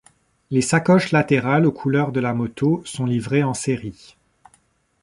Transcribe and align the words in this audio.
Les 0.49 0.61
sacoches 0.61 1.11
latérales 1.11 1.67
aux 1.67 1.71
couleurs 1.71 2.11
de 2.11 2.19
la 2.19 2.33
moto 2.33 2.81
sont 2.85 3.05
livrées 3.05 3.43
en 3.43 3.53
série. 3.53 4.17